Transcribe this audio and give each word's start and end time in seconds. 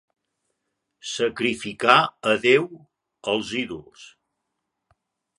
Sacrificar 1.09 1.97
a 2.31 2.33
Déu, 2.45 2.65
als 3.33 3.51
ídols. 3.61 4.07